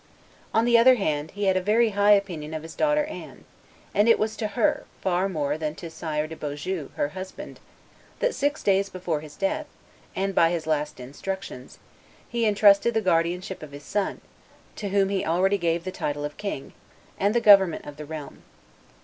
[0.51, 3.45] On the other hand, he had a very high opinion of his daughter Anne,
[3.93, 7.59] and it was to her far more than to Sire de Beaujeu, her husband,
[8.17, 9.67] that, six days before his death,
[10.15, 11.77] and by his last instructions,
[12.27, 14.21] he intrusted the guardian ship of his son,
[14.75, 16.73] to whom he already gave the title of King,
[17.19, 18.41] and the government of the realm.